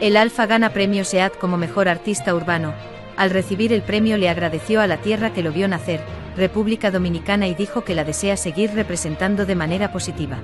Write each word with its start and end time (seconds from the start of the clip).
El 0.00 0.16
Alfa 0.16 0.46
gana 0.46 0.70
premio 0.70 1.04
SEAT 1.04 1.36
como 1.38 1.56
mejor 1.56 1.88
artista 1.88 2.34
urbano. 2.34 2.74
Al 3.16 3.30
recibir 3.30 3.72
el 3.72 3.82
premio 3.82 4.18
le 4.18 4.28
agradeció 4.28 4.80
a 4.80 4.86
la 4.86 4.98
tierra 4.98 5.32
que 5.32 5.42
lo 5.42 5.52
vio 5.52 5.68
nacer, 5.68 6.00
República 6.36 6.90
Dominicana 6.90 7.46
y 7.46 7.54
dijo 7.54 7.82
que 7.82 7.94
la 7.94 8.04
desea 8.04 8.36
seguir 8.36 8.72
representando 8.74 9.46
de 9.46 9.54
manera 9.54 9.90
positiva. 9.90 10.38